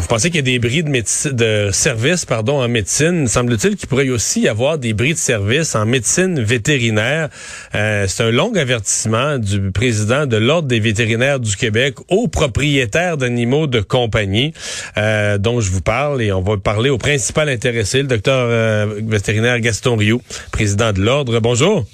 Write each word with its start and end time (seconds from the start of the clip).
Vous 0.00 0.06
pensez 0.06 0.30
qu'il 0.30 0.36
y 0.36 0.38
a 0.38 0.42
des 0.42 0.58
bris 0.60 0.84
de, 0.84 1.32
de 1.32 1.70
service 1.72 2.24
pardon, 2.24 2.62
en 2.62 2.68
médecine? 2.68 3.26
Semble-t-il 3.26 3.74
qu'il 3.74 3.88
pourrait 3.88 4.08
aussi 4.08 4.42
y 4.42 4.48
avoir 4.48 4.78
des 4.78 4.92
bris 4.92 5.12
de 5.12 5.18
service 5.18 5.74
en 5.74 5.86
médecine 5.86 6.40
vétérinaire. 6.40 7.28
Euh, 7.74 8.06
c'est 8.06 8.22
un 8.22 8.30
long 8.30 8.54
avertissement 8.54 9.38
du 9.38 9.72
président 9.72 10.26
de 10.26 10.36
l'Ordre 10.36 10.68
des 10.68 10.78
vétérinaires 10.78 11.40
du 11.40 11.56
Québec 11.56 11.96
aux 12.08 12.28
propriétaires 12.28 13.16
d'animaux 13.16 13.66
de 13.66 13.80
compagnie 13.80 14.54
euh, 14.96 15.36
dont 15.36 15.60
je 15.60 15.70
vous 15.70 15.80
parle. 15.80 16.22
Et 16.22 16.30
on 16.32 16.42
va 16.42 16.56
parler 16.58 16.90
au 16.90 16.98
principal 16.98 17.48
intéressé, 17.48 18.02
le 18.02 18.08
docteur 18.08 18.46
euh, 18.50 19.00
vétérinaire 19.02 19.58
Gaston 19.58 19.96
Rioux, 19.96 20.22
président 20.52 20.92
de 20.92 21.00
l'Ordre. 21.00 21.40
Bonjour. 21.40 21.84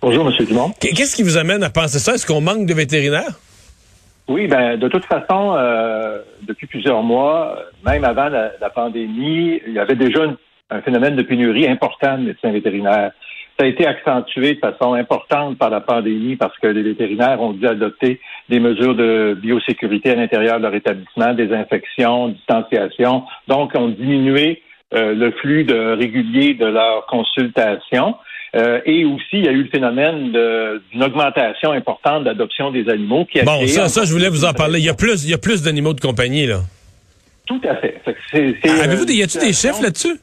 Bonjour, 0.00 0.26
M. 0.26 0.46
Dumont. 0.46 0.72
Qu'est-ce 0.80 1.16
qui 1.16 1.22
vous 1.22 1.36
amène 1.36 1.62
à 1.62 1.70
penser 1.70 1.98
ça? 1.98 2.14
Est-ce 2.14 2.24
qu'on 2.24 2.40
manque 2.40 2.64
de 2.64 2.72
vétérinaires? 2.72 3.38
Oui, 4.30 4.46
ben 4.46 4.76
de 4.76 4.86
toute 4.86 5.06
façon, 5.06 5.56
euh, 5.56 6.20
depuis 6.42 6.68
plusieurs 6.68 7.02
mois, 7.02 7.64
même 7.84 8.04
avant 8.04 8.28
la, 8.28 8.70
pandémie, 8.70 9.60
il 9.66 9.72
y 9.72 9.78
avait 9.80 9.96
déjà 9.96 10.20
un 10.70 10.80
phénomène 10.82 11.16
de 11.16 11.22
pénurie 11.22 11.66
important 11.66 12.16
de 12.16 12.26
médecins 12.26 12.52
vétérinaires. 12.52 13.10
Ça 13.58 13.64
a 13.64 13.66
été 13.66 13.88
accentué 13.88 14.54
de 14.54 14.60
façon 14.60 14.94
importante 14.94 15.58
par 15.58 15.68
la 15.68 15.80
pandémie 15.80 16.36
parce 16.36 16.56
que 16.58 16.68
les 16.68 16.82
vétérinaires 16.82 17.42
ont 17.42 17.54
dû 17.54 17.66
adopter 17.66 18.20
des 18.48 18.60
mesures 18.60 18.94
de 18.94 19.36
biosécurité 19.42 20.10
à 20.10 20.14
l'intérieur 20.14 20.58
de 20.58 20.62
leur 20.62 20.76
établissement, 20.76 21.34
des 21.34 21.52
infections, 21.52 22.28
distanciation. 22.28 23.24
Donc, 23.48 23.72
ont 23.74 23.88
diminué 23.88 24.62
euh, 24.94 25.12
le 25.12 25.32
flux 25.32 25.64
de 25.64 25.94
régulier 25.94 26.54
de 26.54 26.66
leurs 26.66 27.04
consultations. 27.06 28.14
Euh, 28.56 28.80
et 28.84 29.04
aussi, 29.04 29.34
il 29.34 29.44
y 29.44 29.48
a 29.48 29.52
eu 29.52 29.62
le 29.62 29.68
phénomène 29.68 30.32
d'une 30.90 31.02
augmentation 31.02 31.72
importante 31.72 32.24
d'adoption 32.24 32.70
des 32.70 32.88
animaux 32.88 33.24
qui 33.24 33.40
a 33.40 33.44
Bon, 33.44 33.66
ça, 33.66 33.88
ça, 33.88 34.04
je 34.04 34.12
voulais 34.12 34.28
vous 34.28 34.44
en 34.44 34.52
parler. 34.52 34.80
Il 34.80 34.84
y 34.84 34.88
a 34.88 34.94
plus, 34.94 35.24
il 35.24 35.30
y 35.30 35.34
a 35.34 35.38
plus 35.38 35.62
d'animaux 35.62 35.92
de 35.92 36.00
compagnie, 36.00 36.46
là. 36.46 36.60
Tout 37.46 37.60
à 37.68 37.76
fait. 37.76 38.00
Avez-vous 38.64 39.04
des, 39.04 39.14
y 39.14 39.22
a-t-il 39.22 39.40
des 39.40 39.52
chiffres 39.52 39.82
là-dessus? 39.82 40.20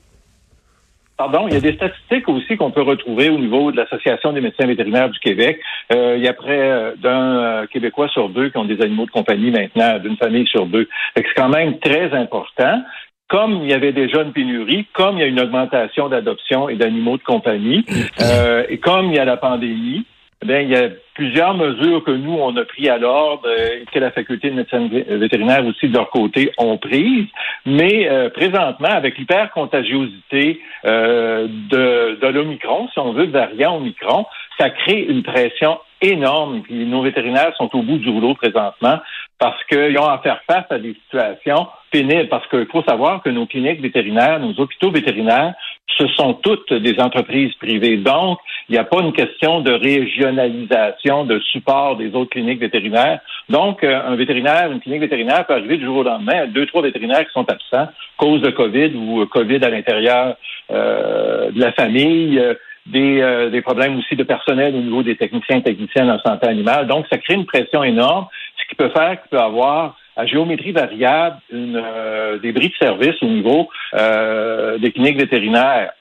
Pardon, 1.17 1.47
il 1.47 1.55
y 1.55 1.57
a 1.57 1.59
des 1.59 1.73
statistiques 1.73 2.29
aussi 2.29 2.57
qu'on 2.57 2.69
peut 2.69 2.83
retrouver 2.83 3.29
au 3.29 3.39
niveau 3.39 3.71
de 3.71 3.77
l'Association 3.77 4.33
des 4.33 4.39
médecins 4.39 4.67
vétérinaires 4.67 5.09
du 5.09 5.17
Québec. 5.17 5.59
Euh, 5.91 6.13
il 6.15 6.23
y 6.23 6.27
a 6.27 6.33
près 6.33 6.59
euh, 6.59 6.95
d'un 6.95 7.65
Québécois 7.67 8.07
sur 8.09 8.29
deux 8.29 8.49
qui 8.49 8.57
ont 8.57 8.65
des 8.65 8.79
animaux 8.81 9.07
de 9.07 9.11
compagnie 9.11 9.49
maintenant, 9.49 9.97
d'une 9.97 10.15
famille 10.15 10.45
sur 10.45 10.67
deux. 10.67 10.87
C'est 11.15 11.25
quand 11.35 11.49
même 11.49 11.79
très 11.79 12.13
important 12.13 12.83
comme 13.27 13.61
il 13.63 13.69
y 13.69 13.73
avait 13.73 13.91
déjà 13.91 14.21
une 14.21 14.31
pénurie, 14.31 14.85
comme 14.93 15.17
il 15.17 15.21
y 15.21 15.23
a 15.23 15.27
une 15.27 15.39
augmentation 15.39 16.07
d'adoption 16.09 16.69
et 16.69 16.75
d'animaux 16.75 17.17
de 17.17 17.23
compagnie, 17.23 17.85
euh, 18.21 18.63
et 18.69 18.77
comme 18.77 19.07
il 19.07 19.15
y 19.15 19.19
a 19.19 19.25
la 19.25 19.37
pandémie, 19.37 20.05
eh 20.47 20.61
il 20.61 20.69
y 20.69 20.75
a 20.75 20.89
plusieurs 21.15 21.55
mesures 21.55 22.03
que 22.03 22.11
nous, 22.11 22.33
on 22.33 22.55
a 22.57 22.63
pris 22.63 22.87
à 22.89 22.99
l'ordre 22.99 23.49
et 23.49 23.85
que 23.91 23.97
la 23.97 24.11
faculté 24.11 24.51
de 24.51 24.55
médecine 24.55 24.87
vétérinaire 24.87 25.65
aussi 25.65 25.87
de 25.87 25.93
leur 25.93 26.11
côté 26.11 26.51
ont 26.59 26.77
prises. 26.77 27.25
Mais 27.65 28.07
euh, 28.07 28.29
présentement, 28.29 28.89
avec 28.89 29.17
l'hypercontagiosité 29.17 30.61
euh, 30.85 31.47
de, 31.47 32.19
de 32.21 32.27
l'Omicron, 32.27 32.87
si 32.93 32.99
on 32.99 33.13
veut, 33.13 33.25
variant 33.25 33.77
Omicron, 33.77 34.27
ça 34.59 34.69
crée 34.69 35.07
une 35.09 35.23
pression 35.23 35.79
énorme. 36.01 36.61
Puis 36.61 36.85
nos 36.85 37.01
vétérinaires 37.01 37.55
sont 37.57 37.75
au 37.75 37.81
bout 37.81 37.97
du 37.97 38.09
rouleau 38.09 38.35
présentement 38.35 38.99
parce 39.39 39.63
qu'ils 39.65 39.97
ont 39.99 40.07
à 40.07 40.19
faire 40.19 40.41
face 40.49 40.65
à 40.69 40.79
des 40.79 40.95
situations 41.05 41.67
pénibles. 41.91 42.27
Parce 42.29 42.47
qu'il 42.47 42.67
faut 42.71 42.83
savoir 42.83 43.21
que 43.21 43.29
nos 43.29 43.45
cliniques 43.45 43.81
vétérinaires, 43.81 44.39
nos 44.39 44.59
hôpitaux 44.59 44.91
vétérinaires, 44.91 45.53
ce 45.97 46.07
sont 46.09 46.33
toutes 46.33 46.73
des 46.73 46.99
entreprises 46.99 47.53
privées. 47.55 47.97
Donc, 47.97 48.39
il 48.69 48.73
n'y 48.73 48.77
a 48.77 48.83
pas 48.83 49.01
une 49.01 49.13
question 49.13 49.61
de 49.61 49.71
régionalisation, 49.71 51.25
de 51.25 51.39
support 51.39 51.97
des 51.97 52.13
autres 52.13 52.31
cliniques 52.31 52.59
vétérinaires. 52.59 53.19
Donc, 53.49 53.83
euh, 53.83 54.01
un 54.05 54.15
vétérinaire, 54.15 54.71
une 54.71 54.79
clinique 54.79 55.01
vétérinaire 55.01 55.45
peut 55.45 55.53
arriver 55.53 55.77
du 55.77 55.85
jour 55.85 55.97
au 55.97 56.03
lendemain 56.03 56.43
à 56.43 56.47
deux, 56.47 56.65
trois 56.65 56.81
vétérinaires 56.81 57.25
qui 57.25 57.31
sont 57.31 57.49
absents, 57.49 57.91
cause 58.17 58.41
de 58.41 58.49
COVID 58.51 58.95
ou 58.95 59.25
COVID 59.25 59.63
à 59.63 59.69
l'intérieur 59.69 60.35
euh, 60.71 61.51
de 61.51 61.59
la 61.59 61.71
famille. 61.71 62.39
Euh, 62.39 62.55
des, 62.87 63.21
euh, 63.21 63.49
des 63.49 63.61
problèmes 63.61 63.97
aussi 63.99 64.15
de 64.15 64.23
personnel 64.23 64.75
au 64.75 64.81
niveau 64.81 65.03
des 65.03 65.15
techniciens 65.15 65.57
et 65.57 65.63
techniciennes 65.63 66.09
en 66.09 66.19
santé 66.19 66.47
animale. 66.47 66.87
Donc, 66.87 67.05
ça 67.11 67.17
crée 67.17 67.33
une 67.33 67.45
pression 67.45 67.83
énorme, 67.83 68.27
ce 68.57 68.69
qui 68.69 68.75
peut 68.75 68.89
faire 68.89 69.21
qu'il 69.21 69.29
peut 69.29 69.39
avoir 69.39 69.97
à 70.15 70.25
géométrie 70.25 70.71
variable 70.71 71.37
une, 71.51 71.81
euh, 71.83 72.39
des 72.39 72.51
bris 72.51 72.69
de 72.69 72.75
service 72.75 73.15
au 73.21 73.27
niveau 73.27 73.69
euh, 73.93 74.77
des 74.79 74.91
cliniques 74.91 75.19
vétérinaires. 75.19 75.91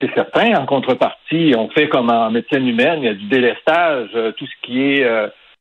C'est 0.00 0.14
certain, 0.14 0.54
en 0.54 0.66
contrepartie, 0.66 1.54
on 1.56 1.68
fait 1.68 1.88
comme 1.88 2.10
en 2.10 2.30
médecine 2.30 2.66
humaine, 2.66 3.00
il 3.02 3.04
y 3.04 3.08
a 3.08 3.14
du 3.14 3.26
délestage, 3.26 4.08
tout 4.38 4.46
ce 4.46 4.66
qui 4.66 4.80
est 4.94 5.06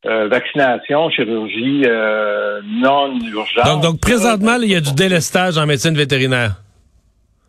vaccination, 0.05 1.09
chirurgie 1.09 1.83
non 2.63 3.19
urgente. 3.19 3.65
Donc, 3.65 3.81
donc 3.83 3.99
présentement, 3.99 4.55
il 4.61 4.71
y 4.71 4.75
a 4.75 4.79
du 4.79 4.93
délestage 4.93 5.57
en 5.57 5.65
médecine 5.65 5.93
vétérinaire 5.93 6.51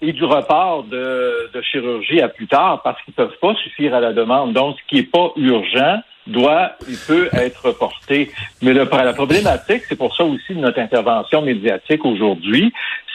et 0.02 0.12
du 0.12 0.24
report 0.24 0.84
de, 0.84 1.50
de, 1.52 1.62
chirurgie 1.62 2.20
à 2.20 2.28
plus 2.28 2.46
tard 2.46 2.80
parce 2.82 3.00
qu'ils 3.02 3.14
ne 3.18 3.24
peuvent 3.24 3.38
pas 3.40 3.54
suffire 3.56 3.94
à 3.94 4.00
la 4.00 4.12
demande. 4.12 4.52
Donc, 4.52 4.76
ce 4.78 4.88
qui 4.88 4.96
n'est 4.96 5.08
pas 5.08 5.32
urgent 5.36 6.00
doit, 6.30 6.72
il 6.88 6.96
peut 7.06 7.28
être 7.32 7.66
reporté. 7.66 8.30
Mais 8.62 8.72
le, 8.72 8.88
la 8.90 9.12
problématique, 9.12 9.82
c'est 9.88 9.96
pour 9.96 10.14
ça 10.16 10.24
aussi 10.24 10.54
notre 10.54 10.78
intervention 10.78 11.42
médiatique 11.42 12.04
aujourd'hui, 12.04 12.72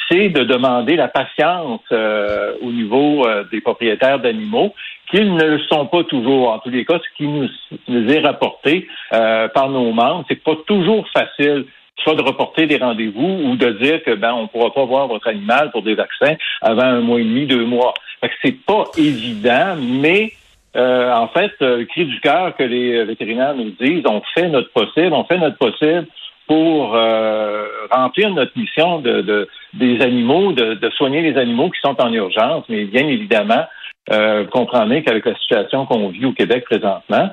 c'est 0.09 0.29
de 0.29 0.43
demander 0.43 0.95
la 0.95 1.07
patience 1.07 1.81
euh, 1.91 2.53
au 2.61 2.71
niveau 2.71 3.25
euh, 3.25 3.43
des 3.51 3.61
propriétaires 3.61 4.19
d'animaux, 4.19 4.73
qu'ils 5.09 5.33
ne 5.33 5.43
le 5.43 5.59
sont 5.63 5.87
pas 5.87 6.03
toujours. 6.03 6.51
En 6.51 6.59
tous 6.59 6.69
les 6.69 6.85
cas, 6.85 6.99
ce 6.99 7.17
qui 7.17 7.27
nous, 7.27 7.47
nous 7.87 8.11
est 8.11 8.19
rapporté 8.19 8.87
euh, 9.13 9.47
par 9.49 9.69
nos 9.69 9.91
membres, 9.91 10.25
c'est 10.27 10.43
pas 10.43 10.55
toujours 10.67 11.07
facile 11.09 11.65
soit 12.03 12.15
de 12.15 12.21
reporter 12.21 12.67
des 12.67 12.77
rendez-vous 12.77 13.39
ou 13.45 13.55
de 13.55 13.69
dire 13.71 14.03
que 14.03 14.13
ben 14.13 14.33
on 14.33 14.47
pourra 14.47 14.73
pas 14.73 14.83
voir 14.83 15.07
votre 15.07 15.27
animal 15.27 15.71
pour 15.71 15.81
des 15.81 15.95
vaccins 15.95 16.35
avant 16.61 16.83
un 16.83 16.99
mois 16.99 17.19
et 17.19 17.23
demi, 17.23 17.45
deux 17.45 17.65
mois. 17.65 17.93
Fait 18.19 18.29
que 18.29 18.35
c'est 18.43 18.65
pas 18.65 18.83
évident, 18.97 19.75
mais 19.79 20.33
euh, 20.75 21.11
en 21.13 21.27
fait, 21.29 21.51
euh, 21.61 21.77
le 21.77 21.85
cri 21.85 22.05
du 22.05 22.19
cœur 22.19 22.55
que 22.55 22.63
les 22.63 23.03
vétérinaires 23.05 23.55
nous 23.55 23.71
disent, 23.79 24.03
on 24.05 24.21
fait 24.33 24.49
notre 24.49 24.71
possible, 24.71 25.13
on 25.13 25.23
fait 25.23 25.37
notre 25.37 25.57
possible 25.57 26.07
pour 26.47 26.95
euh, 26.95 27.65
remplir 27.91 28.29
notre 28.31 28.57
mission 28.57 28.99
de, 28.99 29.47
des 29.73 30.01
animaux, 30.01 30.51
de, 30.51 30.75
de, 30.75 30.89
soigner 30.91 31.21
les 31.21 31.39
animaux 31.39 31.69
qui 31.69 31.79
sont 31.81 31.99
en 31.99 32.11
urgence. 32.13 32.65
Mais 32.69 32.85
bien 32.85 33.07
évidemment, 33.07 33.65
vous 34.11 34.45
comprenez 34.51 35.03
qu'avec 35.03 35.25
la 35.25 35.35
situation 35.35 35.87
qu'on 35.87 36.09
vit 36.09 36.25
au 36.25 36.33
Québec 36.33 36.65
présentement, 36.65 37.31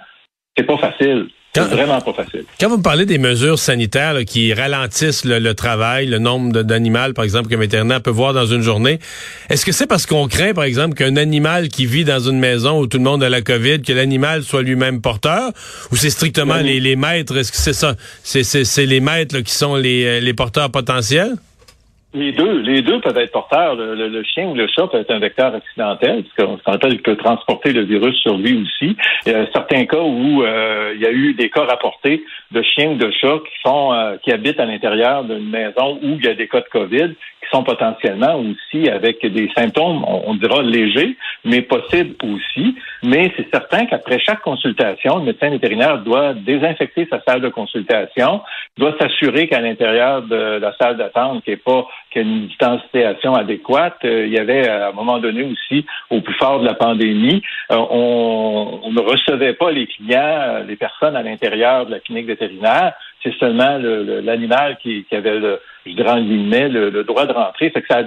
c'est 0.57 0.65
pas 0.65 0.79
facile. 0.79 1.29
C'est 1.55 1.65
vraiment 1.65 2.01
pas 2.01 2.15
facile. 2.15 2.45
Quand 2.59 2.71
vous 2.71 2.79
me 2.79 2.83
parlez 2.83 3.05
des 3.05 3.19
mesures 3.19 3.59
sanitaires 3.59 4.25
qui 4.25 4.55
ralentissent 4.55 5.27
le, 5.27 5.53
travail, 5.53 6.07
le 6.07 6.19
nombre 6.19 6.63
d'animaux, 6.63 7.13
par 7.15 7.25
exemple, 7.25 7.51
qu'un 7.51 7.59
vétérinaire 7.59 8.01
peut 8.01 8.11
voir 8.11 8.33
dans 8.33 8.47
une 8.47 8.63
journée, 8.63 8.99
est-ce 9.51 9.67
que 9.67 9.73
c'est 9.73 9.87
parce 9.87 10.07
qu'on 10.07 10.29
craint, 10.29 10.55
par 10.55 10.65
exemple, 10.65 10.95
qu'un 10.95 11.17
animal 11.17 11.69
qui 11.69 11.85
vit 11.85 12.05
dans 12.05 12.21
une 12.21 12.39
maison 12.39 12.81
où 12.81 12.87
tout 12.87 12.97
le 12.97 13.05
monde 13.05 13.23
a 13.23 13.29
la 13.29 13.43
COVID, 13.43 13.83
que 13.83 13.93
l'animal 13.93 14.45
soit 14.45 14.63
lui-même 14.63 15.03
porteur, 15.03 15.53
ou 15.91 15.97
c'est 15.97 16.11
strictement 16.11 16.57
les, 16.57 16.81
les, 16.81 16.97
maîtres, 16.97 17.37
est-ce 17.37 17.53
que 17.53 17.59
c'est 17.59 17.75
ça, 17.75 17.97
c'est 18.23 18.87
les 18.87 19.01
maîtres 19.01 19.41
qui 19.41 19.53
sont 19.53 19.77
les, 19.77 20.05
euh, 20.05 20.21
les 20.21 20.33
porteurs 20.33 20.71
potentiels? 20.71 21.35
Les 22.15 22.33
deux, 22.33 22.61
les 22.61 22.83
deux 22.83 23.01
peuvent 23.01 23.17
être 23.17 23.33
porteurs. 23.33 23.75
Le, 23.75 24.23
chien 24.23 24.47
ou 24.49 24.55
le 24.55 24.67
chat 24.69 24.87
peut 24.87 24.99
être 24.99 25.11
un 25.11 25.19
vecteur 25.19 25.55
accidentel, 25.55 26.25
parce 26.37 26.79
qu'il 26.79 27.01
peut 27.01 27.17
transporter 27.17 27.73
le 27.73 27.83
virus 27.85 28.15
sur 28.17 28.37
lui 28.37 28.63
aussi. 28.63 28.97
Il 29.25 29.33
y 29.33 29.35
a 29.35 29.47
certains 29.53 29.87
cas 29.87 30.03
où 30.03 30.43
euh, 30.43 30.93
il 30.95 31.01
y 31.01 31.07
a 31.07 31.11
eu 31.11 31.33
des 31.33 31.49
cas 31.49 31.65
rapportés 31.65 32.23
de 32.51 32.63
chiens 32.63 32.91
ou 32.91 32.95
de 32.97 33.11
chats 33.13 33.39
qui 33.39 33.63
sont 33.65 33.95
euh, 33.95 34.17
qui 34.23 34.31
habitent 34.31 34.61
à 34.61 34.67
l'intérieur 34.67 35.25
d'une 35.25 35.49
maison 35.49 35.99
où 36.03 36.17
il 36.19 36.25
y 36.25 36.29
a 36.29 36.35
des 36.35 36.49
cas 36.49 36.61
de 36.61 36.69
COVID 36.71 37.15
qui 37.43 37.49
sont 37.51 37.65
potentiellement 37.65 38.37
aussi 38.37 38.89
avec 38.89 39.25
des 39.27 39.51
symptômes, 39.57 40.05
on, 40.05 40.35
dira 40.35 40.63
légers, 40.63 41.17
mais 41.45 41.63
possibles 41.63 42.15
aussi. 42.23 42.77
mais 43.03 43.33
c'est 43.37 43.51
certain 43.51 43.87
qu'après 43.87 44.21
chaque 44.21 44.43
consultation, 44.43 45.19
le 45.19 45.25
médecin 45.25 45.51
vétérinaire 45.51 45.99
doit 45.99 46.35
désinfecter 46.35 47.09
sa 47.11 47.21
salle 47.27 47.41
de 47.41 47.49
consultation, 47.49 48.43
doit 48.79 48.95
s'assurer 49.01 49.49
qu'à 49.49 49.61
l'intérieur 49.61 50.23
de 50.23 50.59
la 50.61 50.73
salle 50.77 50.97
d'attente, 50.97 51.43
qu'il 51.43 51.55
n'y 51.55 51.59
ait 51.59 51.63
pas 51.65 51.87
qu'il 52.13 52.23
y 52.23 52.25
ait 52.25 52.29
une 52.29 52.47
distanciation 52.47 53.35
adéquate. 53.35 53.99
Euh, 54.05 54.27
il 54.27 54.33
y 54.33 54.39
avait 54.39 54.69
à 54.69 54.89
un 54.89 54.93
moment 54.93 55.19
donné 55.19 55.43
aussi, 55.43 55.87
au 56.11 56.21
plus 56.21 56.35
fort 56.35 56.61
de 56.61 56.67
la 56.67 56.75
pandémie, 56.75 57.43
euh, 57.71 57.77
on, 57.77 58.81
on, 58.85 58.93
ne 58.93 59.01
recevait 59.01 59.55
pas 59.55 59.71
les 59.71 59.87
clients, 59.87 60.63
les 60.67 60.77
personnes 60.77 61.17
à 61.17 61.23
l'intérieur 61.23 61.87
de 61.87 61.93
la 61.93 62.01
clinique 62.01 62.27
vétérinaire. 62.27 62.95
C'est 63.23 63.35
seulement 63.35 63.79
l'animal 63.79 64.79
qui, 64.83 65.05
qui, 65.05 65.15
avait 65.15 65.39
le, 65.39 65.61
je 65.87 65.93
dirais 65.93 66.11
en 66.11 66.21
guillemets, 66.21 66.69
le, 66.69 66.91
le 66.91 67.05
droit 67.05 67.27
de 67.27 67.33
rentrer. 67.33 67.71
Fait 67.71 67.81
que 67.81 67.87
ça 67.89 67.99
a 67.99 68.03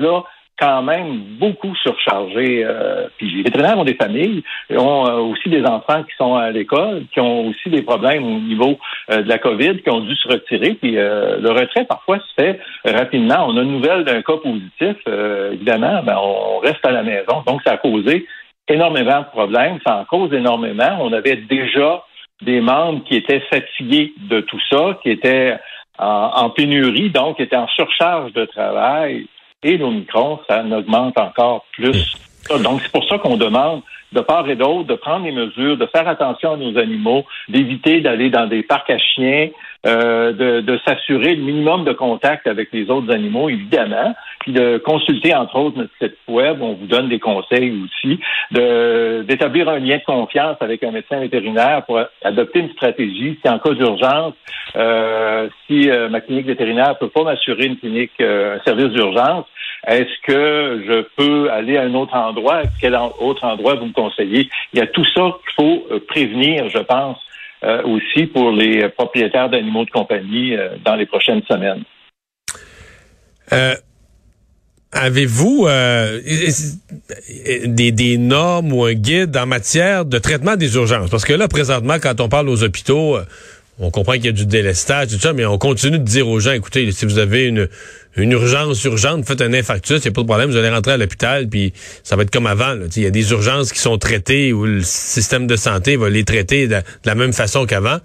quand 0.57 0.83
même 0.83 1.19
beaucoup 1.39 1.75
surchargé. 1.75 2.63
Euh, 2.63 3.07
les 3.19 3.43
vétérinaires 3.43 3.77
ont 3.77 3.83
des 3.83 3.95
familles, 3.95 4.43
ont 4.71 5.05
euh, 5.07 5.17
aussi 5.17 5.49
des 5.49 5.63
enfants 5.65 6.03
qui 6.03 6.15
sont 6.17 6.35
à 6.35 6.49
l'école, 6.51 7.03
qui 7.13 7.19
ont 7.19 7.47
aussi 7.47 7.69
des 7.69 7.81
problèmes 7.81 8.23
au 8.23 8.39
niveau 8.39 8.77
euh, 9.11 9.21
de 9.21 9.27
la 9.27 9.37
COVID, 9.37 9.81
qui 9.81 9.89
ont 9.89 9.99
dû 9.99 10.15
se 10.15 10.27
retirer. 10.27 10.75
Puis 10.75 10.91
le 10.93 11.49
retrait 11.49 11.85
parfois 11.85 12.19
se 12.19 12.41
fait 12.41 12.59
rapidement. 12.85 13.47
On 13.47 13.57
a 13.57 13.61
une 13.61 13.73
nouvelle 13.73 14.05
d'un 14.05 14.21
cas 14.21 14.37
positif, 14.37 14.95
évidemment, 15.51 16.01
ben, 16.03 16.17
on 16.21 16.59
reste 16.59 16.85
à 16.85 16.91
la 16.91 17.03
maison. 17.03 17.43
Donc 17.45 17.61
ça 17.65 17.73
a 17.73 17.77
causé 17.77 18.25
énormément 18.67 19.19
de 19.19 19.25
problèmes. 19.25 19.79
Ça 19.85 19.97
en 19.97 20.05
cause 20.05 20.33
énormément. 20.33 20.97
On 21.01 21.11
avait 21.13 21.35
déjà 21.35 22.03
des 22.41 22.61
membres 22.61 23.03
qui 23.05 23.15
étaient 23.15 23.41
fatigués 23.51 24.13
de 24.29 24.41
tout 24.41 24.59
ça, 24.69 24.97
qui 25.03 25.09
étaient 25.09 25.57
en, 25.97 26.31
en 26.35 26.49
pénurie, 26.49 27.09
donc 27.09 27.37
qui 27.37 27.43
étaient 27.43 27.55
en 27.55 27.67
surcharge 27.67 28.33
de 28.33 28.45
travail 28.45 29.27
et 29.63 29.77
l'Omicron, 29.77 30.39
ça 30.47 30.63
augmente 30.63 31.17
encore 31.17 31.65
plus. 31.73 32.15
Donc, 32.61 32.81
c'est 32.81 32.91
pour 32.91 33.07
ça 33.07 33.17
qu'on 33.17 33.37
demande 33.37 33.81
de 34.15 34.21
part 34.21 34.49
et 34.49 34.55
d'autre 34.55 34.85
de 34.85 34.95
prendre 34.95 35.25
les 35.25 35.31
mesures, 35.31 35.77
de 35.77 35.85
faire 35.87 36.07
attention 36.07 36.53
à 36.53 36.57
nos 36.57 36.77
animaux, 36.77 37.25
d'éviter 37.49 38.01
d'aller 38.01 38.29
dans 38.29 38.47
des 38.47 38.63
parcs 38.63 38.89
à 38.89 38.97
chiens, 38.97 39.49
euh, 39.85 40.31
de, 40.31 40.61
de 40.61 40.79
s'assurer 40.87 41.35
le 41.35 41.43
minimum 41.43 41.83
de 41.83 41.91
contact 41.91 42.47
avec 42.47 42.69
les 42.71 42.89
autres 42.89 43.13
animaux, 43.13 43.49
évidemment, 43.49 44.15
puis 44.39 44.51
de 44.53 44.77
consulter, 44.77 45.35
entre 45.35 45.57
autres, 45.57 45.77
notre 45.77 45.93
site 46.01 46.17
web, 46.27 46.57
on 46.61 46.73
vous 46.73 46.87
donne 46.87 47.09
des 47.09 47.19
conseils 47.19 47.71
aussi, 47.83 48.19
d'établir 48.51 49.69
un 49.69 49.79
lien 49.79 49.97
de 49.97 50.03
confiance 50.03 50.57
avec 50.61 50.83
un 50.83 50.91
médecin 50.91 51.19
vétérinaire 51.19 51.83
pour 51.85 51.99
adopter 52.23 52.59
une 52.59 52.71
stratégie. 52.71 53.37
Si 53.43 53.49
en 53.49 53.59
cas 53.59 53.73
d'urgence, 53.73 54.33
euh, 54.75 55.49
si 55.67 55.89
euh, 55.89 56.09
ma 56.09 56.21
clinique 56.21 56.47
vétérinaire 56.47 56.89
ne 56.89 56.93
peut 56.93 57.09
pas 57.09 57.23
m'assurer 57.23 57.65
une 57.65 57.77
clinique, 57.77 58.19
un 58.19 58.59
service 58.65 58.89
d'urgence, 58.89 59.45
est-ce 59.87 60.21
que 60.25 60.83
je 60.87 61.05
peux 61.15 61.51
aller 61.51 61.77
à 61.77 61.83
un 61.83 61.93
autre 61.93 62.15
endroit? 62.15 62.63
Quel 62.81 62.95
autre 62.95 63.43
endroit 63.43 63.75
vous 63.75 63.87
me 63.87 63.93
conseillez? 63.93 64.49
Il 64.73 64.79
y 64.79 64.81
a 64.81 64.87
tout 64.87 65.05
ça 65.05 65.21
qu'il 65.43 65.53
faut 65.55 65.83
prévenir, 66.07 66.69
je 66.69 66.79
pense, 66.79 67.17
euh, 67.63 67.83
aussi 67.83 68.25
pour 68.27 68.51
les 68.51 68.89
propriétaires 68.89 69.49
d'animaux 69.49 69.85
de 69.85 69.91
compagnie 69.91 70.55
euh, 70.55 70.69
dans 70.83 70.95
les 70.95 71.05
prochaines 71.05 71.41
semaines. 71.49 71.83
Euh, 73.53 73.75
avez-vous 74.91 75.67
des, 77.67 78.17
normes 78.17 78.73
ou 78.73 78.85
un 78.85 78.93
guide 78.93 79.37
en 79.37 79.45
matière 79.45 80.05
de 80.05 80.17
traitement 80.17 80.55
des 80.55 80.75
urgences? 80.75 81.09
Parce 81.09 81.25
que 81.25 81.33
là, 81.33 81.47
présentement, 81.47 81.95
quand 82.01 82.19
on 82.21 82.29
parle 82.29 82.49
aux 82.49 82.63
hôpitaux, 82.63 83.17
on 83.79 83.91
comprend 83.91 84.13
qu'il 84.13 84.25
y 84.25 84.29
a 84.29 84.31
du 84.31 84.45
délestage, 84.45 85.09
tout 85.09 85.19
ça, 85.19 85.33
mais 85.33 85.45
on 85.45 85.57
continue 85.57 85.99
de 85.99 86.03
dire 86.03 86.27
aux 86.27 86.39
gens, 86.39 86.53
écoutez, 86.53 86.91
si 86.91 87.05
vous 87.05 87.17
avez 87.17 87.45
une, 87.45 87.67
une 88.15 88.31
urgence 88.31 88.83
urgente, 88.85 89.25
faites 89.25 89.41
un 89.41 89.53
infarctus, 89.53 89.97
il 89.97 90.01
n'y 90.03 90.07
a 90.07 90.11
pas 90.11 90.21
de 90.21 90.27
problème, 90.27 90.49
vous 90.49 90.55
allez 90.55 90.69
rentrer 90.69 90.93
à 90.93 90.97
l'hôpital, 90.97 91.47
puis 91.49 91.73
ça 92.03 92.15
va 92.15 92.23
être 92.23 92.31
comme 92.31 92.47
avant. 92.47 92.75
Il 92.95 93.03
y 93.03 93.05
a 93.05 93.11
des 93.11 93.31
urgences 93.31 93.73
qui 93.73 93.79
sont 93.79 93.97
traitées 93.97 94.53
où 94.53 94.65
le 94.65 94.81
système 94.81 95.47
de 95.47 95.55
santé 95.57 95.97
va 95.97 96.09
les 96.09 96.23
traiter 96.23 96.67
de, 96.67 96.77
la 97.03 97.15
même 97.15 97.33
façon 97.33 97.65
qu'avant. 97.65 97.97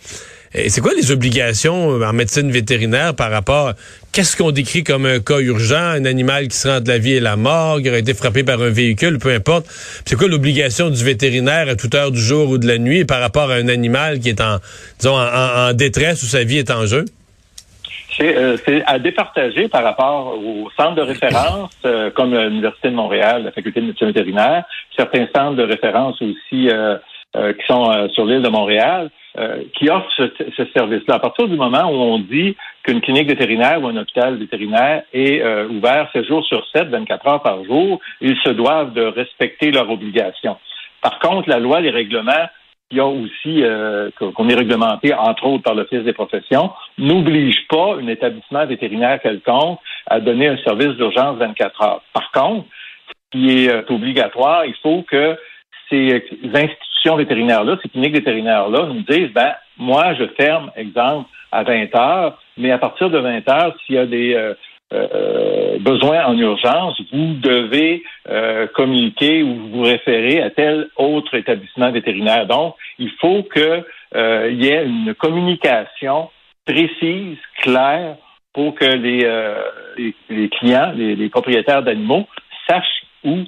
Et 0.52 0.68
c'est 0.68 0.80
quoi 0.80 0.92
les 0.94 1.12
obligations 1.12 2.00
en 2.02 2.12
médecine 2.12 2.50
vétérinaire 2.50 3.14
par 3.14 3.30
rapport 3.30 3.72
qu'est-ce 4.12 4.36
qu'on 4.36 4.50
décrit 4.50 4.82
comme 4.82 5.06
un 5.06 5.20
cas 5.20 5.38
urgent, 5.38 5.76
un 5.76 6.04
animal 6.04 6.48
qui 6.48 6.56
se 6.56 6.68
rend 6.68 6.80
de 6.80 6.88
la 6.88 6.98
vie 6.98 7.12
et 7.12 7.20
la 7.20 7.36
mort, 7.36 7.80
qui 7.80 7.88
aurait 7.88 8.00
été 8.00 8.14
frappé 8.14 8.42
par 8.42 8.60
un 8.60 8.70
véhicule, 8.70 9.18
peu 9.18 9.32
importe. 9.32 9.66
C'est 10.04 10.16
quoi 10.16 10.26
l'obligation 10.26 10.90
du 10.90 11.04
vétérinaire 11.04 11.68
à 11.68 11.76
toute 11.76 11.94
heure 11.94 12.10
du 12.10 12.20
jour 12.20 12.50
ou 12.50 12.58
de 12.58 12.66
la 12.66 12.78
nuit 12.78 13.04
par 13.04 13.20
rapport 13.20 13.50
à 13.50 13.54
un 13.54 13.68
animal 13.68 14.18
qui 14.18 14.28
est 14.28 14.40
en, 14.40 14.58
disons, 14.98 15.16
en 15.16 15.72
détresse 15.72 16.22
ou 16.24 16.26
sa 16.26 16.42
vie 16.42 16.58
est 16.58 16.70
en 16.70 16.84
jeu? 16.84 17.04
Euh, 18.20 18.56
c'est 18.66 18.82
à 18.86 18.98
départager 18.98 19.68
par 19.68 19.82
rapport 19.82 20.34
aux 20.36 20.68
centres 20.76 20.96
de 20.96 21.02
référence, 21.02 21.70
euh, 21.86 22.10
comme 22.10 22.34
l'Université 22.34 22.90
de 22.90 22.94
Montréal, 22.94 23.44
la 23.44 23.52
Faculté 23.52 23.80
de 23.80 23.86
médecine 23.86 24.08
vétérinaire, 24.08 24.64
certains 24.96 25.26
centres 25.34 25.56
de 25.56 25.62
référence 25.62 26.20
aussi 26.20 26.68
euh, 26.68 26.96
qui 27.34 27.66
sont 27.66 28.08
sur 28.10 28.24
l'île 28.24 28.42
de 28.42 28.48
Montréal, 28.48 29.10
qui 29.74 29.88
offrent 29.88 30.10
ce, 30.16 30.64
service-là. 30.74 31.14
À 31.14 31.18
partir 31.20 31.46
du 31.46 31.56
moment 31.56 31.84
où 31.84 31.94
on 31.94 32.18
dit 32.18 32.56
qu'une 32.82 33.00
clinique 33.00 33.28
vétérinaire 33.28 33.80
ou 33.80 33.86
un 33.86 33.96
hôpital 33.96 34.36
vétérinaire 34.36 35.04
est 35.12 35.40
ouvert 35.66 36.10
7 36.12 36.26
jours 36.26 36.44
sur 36.44 36.66
7, 36.74 36.88
24 36.88 37.26
heures 37.28 37.42
par 37.42 37.64
jour, 37.64 38.00
ils 38.20 38.36
se 38.44 38.50
doivent 38.50 38.92
de 38.92 39.02
respecter 39.02 39.70
leurs 39.70 39.88
obligations. 39.90 40.56
Par 41.02 41.18
contre, 41.20 41.48
la 41.48 41.60
loi, 41.60 41.80
les 41.80 41.90
règlements 41.90 42.48
y 42.92 43.00
a 43.00 43.06
aussi 43.06 43.62
euh, 43.62 44.10
qu'on 44.18 44.48
est 44.48 44.54
réglementé, 44.54 45.14
entre 45.14 45.46
autres, 45.46 45.62
par 45.62 45.74
l'Office 45.74 46.02
des 46.02 46.12
professions, 46.12 46.72
n'oblige 46.98 47.66
pas 47.68 47.96
un 47.96 48.06
établissement 48.08 48.66
vétérinaire 48.66 49.20
quelconque 49.20 49.78
à 50.06 50.20
donner 50.20 50.48
un 50.48 50.58
service 50.58 50.96
d'urgence 50.96 51.38
24 51.38 51.82
heures. 51.82 52.02
Par 52.12 52.30
contre, 52.32 52.66
ce 53.06 53.38
qui 53.38 53.64
est 53.64 53.70
euh, 53.70 53.82
obligatoire, 53.88 54.64
il 54.64 54.74
faut 54.82 55.02
que 55.02 55.36
ces 55.88 56.24
institutions 56.42 56.89
vétérinaires-là, 57.04 57.76
ces 57.82 57.88
cliniques 57.88 58.14
vétérinaires-là, 58.14 58.86
nous 58.86 59.02
disent, 59.02 59.32
ben, 59.32 59.54
moi, 59.78 60.14
je 60.14 60.24
ferme, 60.36 60.70
exemple, 60.76 61.28
à 61.52 61.62
20 61.62 61.94
heures, 61.96 62.38
mais 62.56 62.70
à 62.70 62.78
partir 62.78 63.10
de 63.10 63.18
20 63.18 63.48
heures, 63.48 63.74
s'il 63.84 63.96
y 63.96 63.98
a 63.98 64.06
des 64.06 64.34
euh, 64.34 64.54
euh, 64.92 65.78
besoin 65.80 66.24
en 66.26 66.36
urgence, 66.36 67.00
vous 67.12 67.34
devez 67.34 68.02
euh, 68.28 68.66
communiquer 68.68 69.42
ou 69.42 69.54
vous 69.72 69.82
référer 69.82 70.42
à 70.42 70.50
tel 70.50 70.88
autre 70.96 71.34
établissement 71.34 71.90
vétérinaire. 71.90 72.46
Donc, 72.46 72.74
il 72.98 73.10
faut 73.20 73.42
qu'il 73.42 73.84
y 74.14 74.68
ait 74.68 74.84
une 74.84 75.14
communication 75.14 76.30
précise, 76.66 77.38
claire, 77.62 78.16
pour 78.52 78.74
que 78.74 78.84
les, 78.84 80.48
clients, 80.50 80.92
les 80.94 81.28
propriétaires 81.28 81.82
d'animaux 81.82 82.26
sachent 82.68 83.04
où 83.24 83.44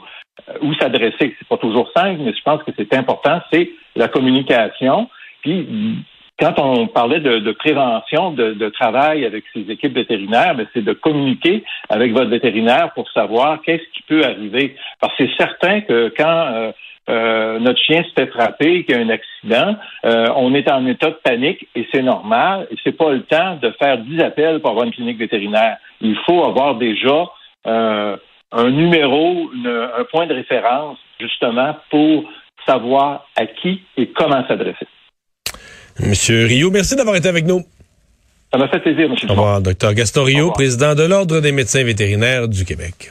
où 0.63 0.75
s'adresser. 0.75 1.35
C'est 1.39 1.49
pas 1.49 1.57
toujours 1.57 1.91
simple, 1.95 2.21
mais 2.21 2.33
je 2.33 2.43
pense 2.43 2.63
que 2.63 2.73
c'est 2.77 2.95
important. 2.95 3.41
C'est 3.53 3.71
la 3.97 4.09
communication. 4.09 5.09
Puis 5.43 6.05
quand 6.43 6.55
on 6.59 6.87
parlait 6.89 7.21
de, 7.21 7.53
prévention 7.53 8.33
de, 8.33 8.69
travail 8.71 9.25
avec 9.25 9.45
ces 9.53 9.71
équipes 9.71 9.95
vétérinaires, 9.95 10.55
ben, 10.55 10.67
c'est 10.75 10.85
de 10.85 10.93
communiquer 10.93 11.63
avec 11.89 12.13
votre 12.13 12.31
vétérinaire 12.31 12.93
pour 12.95 13.09
savoir 13.11 13.61
qu'est-ce 13.63 13.85
qui 13.95 14.03
peut 14.03 14.25
arriver. 14.25 14.77
Parce 15.01 15.17
que 15.17 15.27
c'est 15.27 15.37
certain 15.37 15.83
que 15.83 16.13
quand 16.17 16.27
euh, 16.27 16.73
euh, 17.11 17.59
notre 17.59 17.81
chien 17.81 18.03
se 18.03 18.11
fait 18.21 18.31
frapper, 18.31 18.85
qu'il 18.85 18.97
y 18.97 18.99
a 18.99 19.03
un 19.03 19.11
accident, 19.11 19.77
euh, 20.05 20.29
on 20.37 20.55
est 20.55 20.71
en 20.71 20.87
état 20.87 21.11
de 21.11 21.19
panique 21.23 21.69
et 21.75 21.87
c'est 21.93 22.03
normal. 22.03 22.67
Et 22.71 22.77
c'est 22.83 22.97
pas 22.97 23.13
le 23.13 23.23
temps 23.23 23.59
de 23.61 23.71
faire 23.79 23.99
dix 23.99 24.21
appels 24.21 24.61
pour 24.61 24.71
avoir 24.71 24.87
une 24.87 24.93
clinique 24.93 25.19
vétérinaire. 25.19 25.77
Il 26.01 26.17
faut 26.27 26.45
avoir 26.45 26.77
déjà 26.77 27.29
un 28.53 28.71
numéro, 28.71 29.51
un 29.65 30.05
point 30.11 30.27
de 30.27 30.35
référence 30.35 30.99
justement 31.21 31.77
pour 31.91 32.25
savoir 32.67 33.27
à 33.37 33.47
qui 33.47 33.83
et 33.97 34.11
comment 34.13 34.47
s'adresser. 34.47 34.87
Monsieur 36.01 36.47
Rio, 36.47 36.71
merci 36.71 36.97
d'avoir 36.97 37.17
été 37.17 37.29
avec 37.29 37.47
nous. 37.47 37.63
Ça 38.53 38.59
m'a 38.59 38.69
fait 38.69 38.81
plaisir, 38.81 39.09
monsieur. 39.09 39.29
Au 39.29 39.33
revoir, 39.33 39.61
docteur 39.63 39.95
Gaston 39.95 40.25
Rio, 40.25 40.51
président 40.53 40.95
de 40.95 41.03
l'Ordre 41.03 41.41
des 41.41 41.53
médecins 41.53 41.85
vétérinaires 41.85 42.49
du 42.49 42.65
Québec. 42.65 43.11